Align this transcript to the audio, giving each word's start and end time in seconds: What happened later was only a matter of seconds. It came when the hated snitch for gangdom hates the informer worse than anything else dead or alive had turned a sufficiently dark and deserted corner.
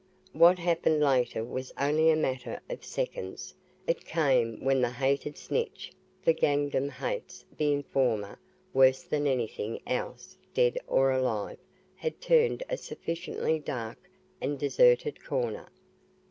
What 0.33 0.57
happened 0.57 0.99
later 1.03 1.43
was 1.43 1.71
only 1.79 2.09
a 2.09 2.15
matter 2.15 2.59
of 2.71 2.83
seconds. 2.83 3.53
It 3.85 4.03
came 4.03 4.59
when 4.65 4.81
the 4.81 4.89
hated 4.89 5.37
snitch 5.37 5.91
for 6.23 6.33
gangdom 6.33 6.89
hates 6.89 7.45
the 7.55 7.71
informer 7.71 8.39
worse 8.73 9.03
than 9.03 9.27
anything 9.27 9.79
else 9.85 10.39
dead 10.55 10.79
or 10.87 11.11
alive 11.11 11.59
had 11.97 12.19
turned 12.19 12.63
a 12.67 12.77
sufficiently 12.77 13.59
dark 13.59 14.09
and 14.41 14.57
deserted 14.57 15.23
corner. 15.23 15.69